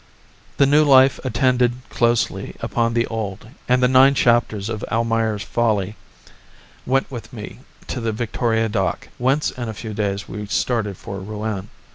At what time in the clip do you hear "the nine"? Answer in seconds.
3.83-4.15